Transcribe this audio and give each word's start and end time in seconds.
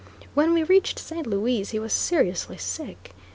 When 0.33 0.55
we 0.55 0.63
reached 0.63 0.97
St. 0.97 1.27
Louis 1.27 1.69
he 1.69 1.77
was 1.77 1.93
seriously 1.93 2.57
sick. 2.57 3.13